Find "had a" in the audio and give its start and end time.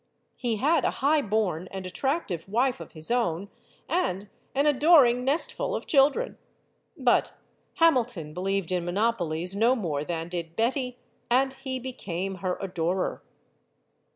0.55-0.89